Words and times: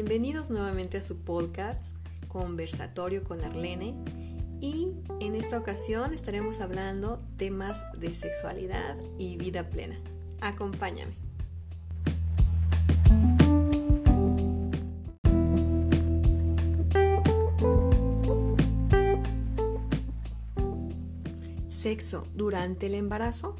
Bienvenidos 0.00 0.48
nuevamente 0.48 0.98
a 0.98 1.02
su 1.02 1.24
podcast 1.24 1.92
Conversatorio 2.28 3.24
con 3.24 3.40
Arlene 3.40 3.96
y 4.60 4.92
en 5.18 5.34
esta 5.34 5.58
ocasión 5.58 6.14
estaremos 6.14 6.60
hablando 6.60 7.20
temas 7.36 7.84
de 7.98 8.14
sexualidad 8.14 8.96
y 9.18 9.36
vida 9.38 9.68
plena. 9.70 9.98
Acompáñame. 10.40 11.14
Sexo 21.66 22.28
durante 22.36 22.86
el 22.86 22.94
embarazo. 22.94 23.56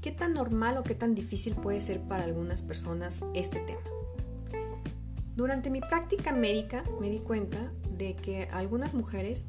¿Qué 0.00 0.12
tan 0.12 0.34
normal 0.34 0.76
o 0.76 0.84
qué 0.84 0.94
tan 0.94 1.16
difícil 1.16 1.56
puede 1.56 1.80
ser 1.80 2.00
para 2.02 2.22
algunas 2.22 2.62
personas 2.62 3.22
este 3.34 3.58
tema? 3.58 3.80
Durante 5.38 5.70
mi 5.70 5.80
práctica 5.80 6.32
médica 6.32 6.82
me 7.00 7.08
di 7.08 7.20
cuenta 7.20 7.72
de 7.96 8.16
que 8.16 8.48
algunas 8.50 8.92
mujeres 8.94 9.44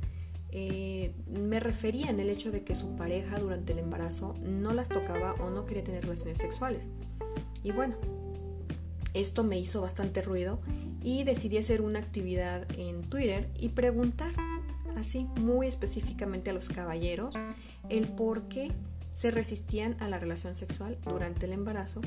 eh, 0.52 1.16
me 1.25 1.59
referían 1.59 2.20
el 2.20 2.30
hecho 2.30 2.52
de 2.52 2.63
que 2.63 2.75
su 2.75 2.95
pareja 2.95 3.39
durante 3.39 3.73
el 3.73 3.80
embarazo 3.80 4.35
no 4.39 4.71
las 4.75 4.89
tocaba 4.89 5.33
o 5.39 5.49
no 5.49 5.66
quería 5.66 5.83
tener 5.83 6.03
relaciones 6.03 6.38
sexuales. 6.38 6.89
Y 7.63 7.71
bueno, 7.71 7.95
esto 9.16 9.44
me 9.44 9.57
hizo 9.57 9.81
bastante 9.81 10.21
ruido 10.21 10.61
y 11.02 11.23
decidí 11.23 11.57
hacer 11.57 11.81
una 11.81 11.97
actividad 11.97 12.67
en 12.77 13.02
Twitter 13.09 13.49
y 13.58 13.69
preguntar 13.69 14.33
así 14.95 15.25
muy 15.38 15.66
específicamente 15.66 16.52
a 16.52 16.53
los 16.53 16.69
caballeros 16.69 17.33
el 17.89 18.08
por 18.09 18.47
qué 18.47 18.71
se 19.16 19.31
resistían 19.31 19.97
a 19.99 20.08
la 20.08 20.19
relación 20.19 20.55
sexual 20.55 20.99
durante 21.03 21.47
el 21.47 21.53
embarazo 21.53 22.02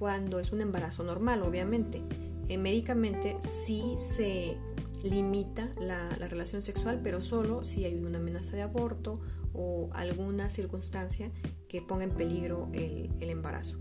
cuando 0.00 0.40
es 0.40 0.50
un 0.50 0.62
embarazo 0.62 1.04
normal, 1.04 1.42
obviamente. 1.44 2.02
Eh, 2.50 2.58
médicamente 2.58 3.36
sí 3.44 3.94
se 3.96 4.56
limita 5.04 5.72
la, 5.78 6.08
relación 6.18 6.62
sexual, 6.62 6.98
pero 7.00 7.22
solo 7.22 7.62
si 7.62 7.84
hay 7.84 7.94
una 7.94 8.18
amenaza 8.18 8.56
de 8.56 8.62
aborto 8.62 9.20
o 9.52 9.88
alguna 9.92 10.50
circunstancia 10.50 11.30
que 11.68 11.80
ponga 11.80 12.02
en 12.02 12.10
peligro 12.10 12.68
el, 12.72 13.08
el 13.20 13.30
embarazo. 13.30 13.78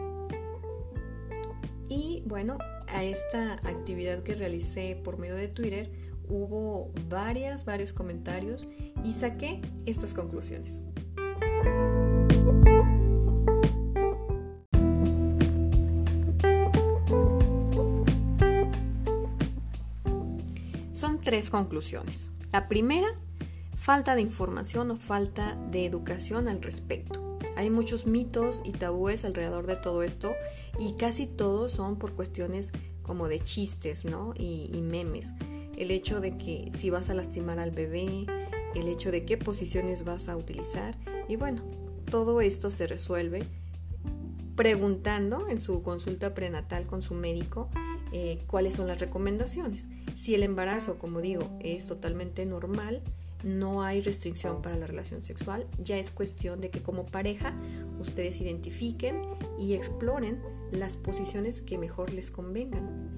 Y 1.88 2.22
bueno, 2.28 2.60
a 2.88 3.04
esta 3.04 3.54
actividad 3.54 4.22
que 4.22 4.36
realicé 4.36 4.96
por 5.04 5.18
medio 5.18 5.34
de 5.34 5.48
Twitter 5.48 5.92
hubo 6.28 6.92
varias, 7.10 7.66
varios 7.66 7.92
comentarios 7.92 8.68
y 9.04 9.14
saqué 9.14 9.62
estas 9.88 10.14
conclusiones. 10.14 10.84
Tres 21.30 21.52
conclusiones. 21.52 22.32
La 22.52 22.68
primera, 22.68 23.08
falta 23.76 24.16
de 24.16 24.22
información 24.22 24.90
o 24.90 24.96
falta 24.96 25.56
de 25.70 25.86
educación 25.86 26.48
al 26.48 26.60
respecto. 26.60 27.38
Hay 27.56 27.70
muchos 27.70 28.08
mitos 28.08 28.64
y 28.66 28.72
tabúes 28.72 29.24
alrededor 29.26 29.68
de 29.68 29.76
todo 29.76 30.02
esto 30.02 30.34
y 30.80 30.94
casi 30.94 31.28
todos 31.28 31.72
son 31.72 31.98
por 31.98 32.14
cuestiones 32.14 32.72
como 33.04 33.28
de 33.28 33.40
chistes, 33.40 34.06
¿no? 34.06 34.34
Y, 34.40 34.72
memes. 34.82 35.28
El 35.78 35.92
hecho 35.92 36.20
de 36.20 36.36
que 36.36 36.72
si 36.74 36.90
vas 36.90 37.12
a 37.12 37.14
lastimar 37.14 37.60
al 37.60 37.70
bebé, 37.70 38.26
el 38.74 38.88
hecho 38.88 39.12
de 39.12 39.24
qué 39.24 39.38
posiciones 39.38 40.06
vas 40.06 40.30
a 40.30 40.36
utilizar 40.36 40.98
y 41.28 41.36
bueno, 41.36 41.62
todo 42.10 42.42
esto 42.42 42.72
se 42.72 42.88
resuelve 42.88 43.46
preguntando 44.56 45.48
en 45.48 45.62
su 45.62 45.84
consulta 45.84 46.34
prenatal 46.34 46.88
con 46.88 47.04
su 47.04 47.14
médico 47.14 47.70
eh, 48.12 48.44
cuáles 48.48 48.74
son 48.74 48.88
las 48.88 49.00
recomendaciones. 49.00 49.88
Si 50.16 50.36
el 50.36 50.44
embarazo, 50.44 50.98
como 50.98 51.22
digo, 51.22 51.50
es 51.62 51.88
totalmente 51.88 52.46
normal, 52.46 53.02
no 53.44 53.84
hay 53.84 54.02
restricción 54.02 54.62
para 54.62 54.76
la 54.76 54.88
relación 54.88 55.22
sexual, 55.22 55.66
ya 55.82 55.98
es 55.98 56.12
cuestión 56.12 56.60
de 56.60 56.70
que 56.70 56.82
como 56.82 57.06
pareja 57.06 57.56
ustedes 58.00 58.42
identifiquen 58.42 59.22
y 59.58 59.74
exploren 59.74 60.42
las 60.72 60.98
posiciones 60.98 61.62
que 61.62 61.78
mejor 61.78 62.12
les 62.12 62.32
convengan. 62.32 63.10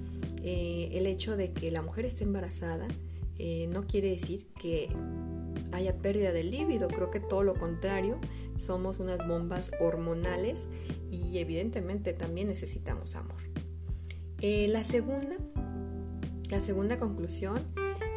Eh, 0.43 0.89
el 0.93 1.07
hecho 1.07 1.37
de 1.37 1.53
que 1.53 1.71
la 1.71 1.81
mujer 1.81 2.05
esté 2.05 2.23
embarazada 2.23 2.87
eh, 3.37 3.67
no 3.71 3.87
quiere 3.87 4.09
decir 4.09 4.47
que 4.59 4.89
haya 5.71 5.97
pérdida 5.97 6.31
de 6.31 6.43
líbido, 6.43 6.87
creo 6.87 7.11
que 7.11 7.19
todo 7.19 7.43
lo 7.43 7.55
contrario, 7.55 8.19
somos 8.57 8.99
unas 8.99 9.27
bombas 9.27 9.71
hormonales 9.79 10.67
y 11.09 11.37
evidentemente 11.39 12.13
también 12.13 12.47
necesitamos 12.47 13.15
amor. 13.15 13.41
Eh, 14.41 14.67
la 14.67 14.83
segunda, 14.83 15.37
la 16.51 16.59
segunda 16.59 16.99
conclusión 16.99 17.65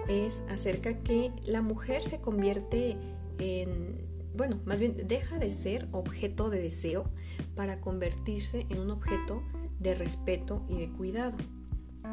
es 0.09 0.43
acerca 0.49 0.99
que 0.99 1.33
la 1.47 1.63
mujer 1.63 2.03
se 2.03 2.21
convierte 2.21 2.99
en, 3.39 3.97
bueno, 4.35 4.61
más 4.65 4.79
bien 4.79 5.07
deja 5.07 5.39
de 5.39 5.53
ser 5.53 5.89
objeto 5.93 6.51
de 6.51 6.61
deseo 6.61 7.05
para 7.55 7.81
convertirse 7.81 8.67
en 8.69 8.81
un 8.81 8.91
objeto 8.91 9.43
de 9.79 9.95
respeto 9.95 10.67
y 10.69 10.79
de 10.81 10.91
cuidado. 10.91 11.37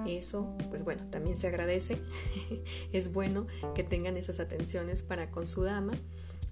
Eso, 0.08 0.56
pues 0.70 0.84
bueno, 0.86 1.10
también 1.10 1.36
se 1.36 1.48
agradece. 1.48 2.02
es 2.94 3.12
bueno 3.12 3.48
que 3.76 3.84
tengan 3.84 4.16
esas 4.16 4.40
atenciones 4.40 5.02
para 5.02 5.32
con 5.32 5.48
su 5.48 5.64
dama, 5.64 5.94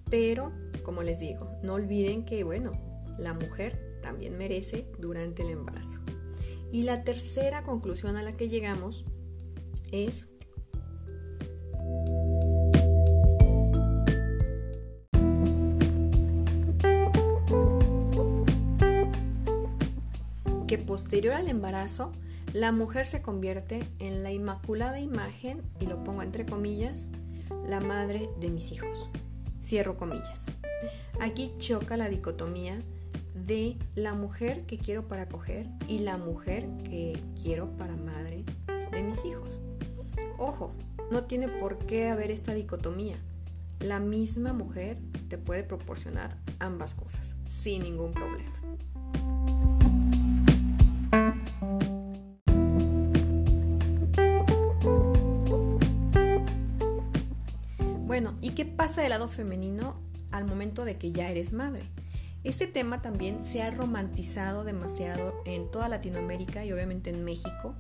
pero 0.10 0.52
como 0.84 1.04
les 1.04 1.20
digo, 1.20 1.50
no 1.64 1.76
olviden 1.76 2.26
que, 2.26 2.44
bueno, 2.44 2.72
la 3.18 3.34
mujer 3.34 4.00
también 4.02 4.38
merece 4.38 4.88
durante 4.98 5.44
el 5.44 5.52
embarazo. 5.52 6.00
Y 6.72 6.84
la 6.84 7.04
tercera 7.04 7.64
conclusión 7.64 8.18
a 8.18 8.24
la 8.24 8.36
que 8.36 8.50
llegamos 8.50 9.06
es 9.92 10.28
que 20.70 20.78
posterior 20.78 21.34
al 21.34 21.48
embarazo, 21.48 22.12
la 22.54 22.72
mujer 22.72 23.08
se 23.08 23.24
convierte 23.24 23.88
en 23.98 24.22
la 24.22 24.32
inmaculada 24.32 25.00
imagen, 25.00 25.64
y 25.80 25.88
lo 25.88 26.04
pongo 26.04 26.22
entre 26.22 26.46
comillas, 26.46 27.10
la 27.68 27.80
madre 27.80 28.30
de 28.40 28.50
mis 28.50 28.72
hijos. 28.72 29.10
Cierro 29.64 29.98
comillas. 29.98 30.46
Aquí 31.20 31.54
choca 31.58 31.98
la 31.98 32.08
dicotomía 32.08 32.84
de 33.34 33.78
la 33.96 34.14
mujer 34.14 34.68
que 34.68 34.78
quiero 34.78 35.08
para 35.08 35.28
coger 35.28 35.68
y 35.88 36.00
la 36.00 36.18
mujer 36.18 36.70
que 36.84 37.20
quiero 37.42 37.76
para 37.76 37.96
madre 37.96 38.46
de 38.92 39.02
mis 39.02 39.26
hijos. 39.26 39.64
Ojo, 40.42 40.72
no 41.12 41.26
tiene 41.26 41.50
por 41.50 41.78
qué 41.80 42.08
haber 42.08 42.32
esta 42.32 42.54
dicotomía. 42.54 43.18
La 43.82 44.00
misma 44.00 44.54
mujer 44.54 44.98
te 45.28 45.38
puede 45.38 45.64
proporcionar 45.66 46.38
ambas 46.60 46.94
cosas 46.94 47.36
sin 47.46 47.84
ningún 47.84 48.14
problema. 48.14 48.54
Bueno, 58.06 58.38
¿y 58.40 58.52
qué 58.52 58.64
pasa 58.66 59.02
del 59.02 59.10
lado 59.10 59.28
femenino 59.28 60.00
al 60.32 60.46
momento 60.46 60.86
de 60.86 60.98
que 60.98 61.12
ya 61.12 61.30
eres 61.30 61.52
madre? 61.52 61.84
Este 62.46 62.66
tema 62.66 63.02
también 63.02 63.44
se 63.44 63.62
ha 63.62 63.72
romantizado 63.72 64.64
demasiado 64.64 65.34
en 65.46 65.70
toda 65.70 65.90
Latinoamérica 65.90 66.64
y 66.64 66.72
obviamente 66.72 67.10
en 67.10 67.26
México. 67.26 67.76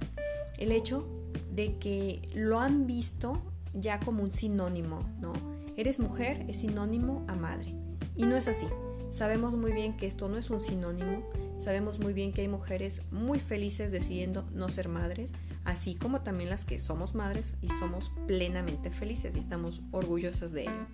El 0.58 0.74
hecho 0.74 1.19
de 1.54 1.78
que 1.78 2.22
lo 2.34 2.60
han 2.60 2.88
visto 2.88 3.42
ya 3.74 4.00
como 4.00 4.24
un 4.24 4.32
sinónimo, 4.32 5.02
¿no? 5.20 5.34
Eres 5.78 6.00
mujer 6.00 6.46
es 6.48 6.58
sinónimo 6.58 7.24
a 7.28 7.36
madre. 7.36 7.76
Y 8.16 8.24
no 8.24 8.36
es 8.36 8.48
así. 8.48 8.68
Sabemos 9.10 9.54
muy 9.54 9.72
bien 9.72 9.96
que 9.96 10.08
esto 10.08 10.28
no 10.28 10.38
es 10.38 10.50
un 10.50 10.62
sinónimo. 10.62 11.24
Sabemos 11.58 12.00
muy 12.00 12.14
bien 12.14 12.34
que 12.34 12.42
hay 12.42 12.48
mujeres 12.48 13.02
muy 13.12 13.40
felices 13.40 13.92
decidiendo 13.92 14.46
no 14.54 14.70
ser 14.70 14.88
madres, 14.88 15.34
así 15.66 15.96
como 15.96 16.22
también 16.22 16.50
las 16.50 16.66
que 16.66 16.80
somos 16.80 17.16
madres 17.16 17.56
y 17.62 17.70
somos 17.70 18.12
plenamente 18.28 18.92
felices 18.92 19.36
y 19.36 19.40
estamos 19.40 19.82
orgullosas 19.92 20.52
de 20.52 20.64
ello. 20.64 20.88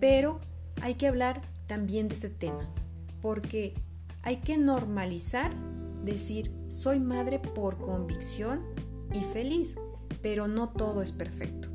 Pero 0.00 0.40
hay 0.80 0.94
que 0.94 1.08
hablar 1.08 1.42
también 1.66 2.08
de 2.08 2.14
este 2.14 2.30
tema, 2.30 2.68
porque 3.20 3.74
hay 4.22 4.36
que 4.36 4.56
normalizar 4.56 5.52
decir 6.04 6.52
soy 6.68 7.00
madre 7.00 7.38
por 7.38 7.78
convicción 7.78 8.62
y 9.12 9.20
feliz, 9.20 9.76
pero 10.22 10.48
no 10.48 10.68
todo 10.70 11.02
es 11.02 11.12
perfecto. 11.12 11.68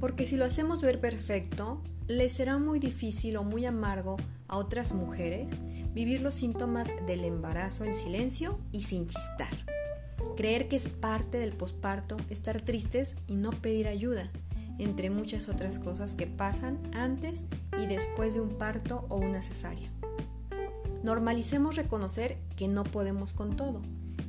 Porque 0.00 0.26
si 0.26 0.36
lo 0.36 0.44
hacemos 0.44 0.82
ver 0.82 1.00
perfecto, 1.00 1.82
le 2.08 2.28
será 2.28 2.58
muy 2.58 2.78
difícil 2.78 3.36
o 3.36 3.44
muy 3.44 3.66
amargo 3.66 4.16
a 4.48 4.56
otras 4.56 4.92
mujeres 4.92 5.48
vivir 5.94 6.20
los 6.20 6.34
síntomas 6.34 6.88
del 7.06 7.24
embarazo 7.24 7.84
en 7.84 7.94
silencio 7.94 8.58
y 8.72 8.82
sin 8.82 9.06
chistar 9.06 9.50
creer 10.40 10.68
que 10.68 10.76
es 10.76 10.88
parte 10.88 11.38
del 11.38 11.52
posparto 11.52 12.16
estar 12.30 12.62
tristes 12.62 13.14
y 13.26 13.34
no 13.34 13.50
pedir 13.50 13.86
ayuda, 13.86 14.30
entre 14.80 15.10
muchas 15.10 15.48
otras 15.48 15.78
cosas 15.78 16.14
que 16.14 16.26
pasan 16.26 16.78
antes 16.94 17.44
y 17.78 17.86
después 17.86 18.34
de 18.34 18.40
un 18.40 18.56
parto 18.56 19.06
o 19.08 19.18
una 19.18 19.42
cesárea. 19.42 19.90
Normalicemos 21.02 21.76
reconocer 21.76 22.38
que 22.56 22.66
no 22.66 22.84
podemos 22.84 23.32
con 23.32 23.56
todo, 23.56 23.82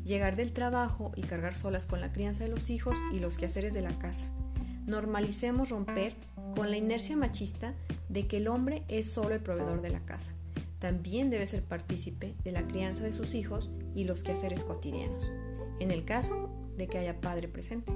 llegar 0.05 0.35
del 0.35 0.51
trabajo 0.51 1.11
y 1.15 1.21
cargar 1.21 1.55
solas 1.55 1.85
con 1.85 2.01
la 2.01 2.11
crianza 2.11 2.43
de 2.43 2.49
los 2.49 2.69
hijos 2.69 2.97
y 3.13 3.19
los 3.19 3.37
quehaceres 3.37 3.73
de 3.73 3.81
la 3.81 3.97
casa. 3.97 4.27
Normalicemos 4.85 5.69
romper 5.69 6.15
con 6.55 6.69
la 6.69 6.77
inercia 6.77 7.15
machista 7.15 7.73
de 8.09 8.27
que 8.27 8.37
el 8.37 8.47
hombre 8.47 8.83
es 8.89 9.09
solo 9.09 9.33
el 9.33 9.41
proveedor 9.41 9.81
de 9.81 9.89
la 9.89 10.01
casa. 10.01 10.33
También 10.79 11.29
debe 11.29 11.47
ser 11.47 11.63
partícipe 11.63 12.35
de 12.43 12.51
la 12.51 12.67
crianza 12.67 13.03
de 13.03 13.13
sus 13.13 13.35
hijos 13.35 13.71
y 13.95 14.03
los 14.03 14.23
quehaceres 14.23 14.63
cotidianos, 14.63 15.31
en 15.79 15.91
el 15.91 16.03
caso 16.03 16.49
de 16.75 16.87
que 16.87 16.97
haya 16.97 17.21
padre 17.21 17.47
presente. 17.47 17.93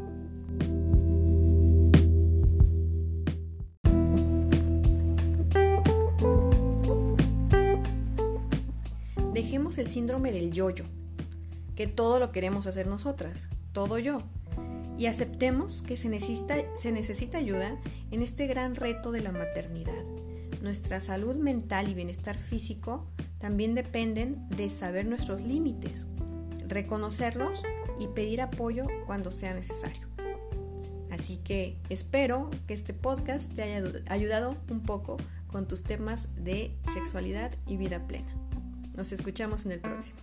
Dejemos 9.45 9.77
el 9.77 9.86
síndrome 9.86 10.31
del 10.31 10.51
yo-yo, 10.51 10.86
que 11.75 11.86
todo 11.86 12.19
lo 12.19 12.31
queremos 12.31 12.65
hacer 12.65 12.88
nosotras, 12.88 13.47
todo 13.74 14.00
yo, 14.00 14.24
y 14.97 15.06
aceptemos 15.06 15.83
que 15.83 15.97
se 15.97 16.09
necesita, 16.09 16.56
se 16.75 16.92
necesita 16.92 17.38
ayuda 17.38 17.80
en 18.09 18.24
este 18.24 18.47
gran 18.47 18.74
reto 18.74 19.12
de 19.12 19.21
la 19.21 19.31
maternidad. 19.31 20.03
Nuestra 20.63 21.00
salud 21.00 21.36
mental 21.36 21.89
y 21.89 21.94
bienestar 21.94 22.39
físico 22.39 23.06
también 23.38 23.75
dependen 23.75 24.50
de 24.50 24.71
saber 24.71 25.06
nuestros 25.06 25.42
límites, 25.42 26.07
reconocerlos 26.68 27.62
y 28.00 28.07
pedir 28.07 28.42
apoyo 28.42 28.88
cuando 29.06 29.30
sea 29.30 29.53
necesario. 29.53 30.07
Así 31.12 31.38
que 31.38 31.77
espero 31.89 32.50
que 32.65 32.74
este 32.74 32.95
podcast 32.95 33.53
te 33.53 33.62
haya 33.62 33.83
ayudado 34.07 34.56
un 34.71 34.81
poco 34.81 35.18
con 35.45 35.68
tus 35.68 35.83
temas 35.83 36.30
de 36.33 36.75
sexualidad 36.92 37.51
y 37.68 37.77
vida 37.77 38.07
plena. 38.07 38.44
Nos 38.95 39.12
escuchamos 39.12 39.65
en 39.65 39.74
el 39.74 39.80
próximo. 39.80 40.19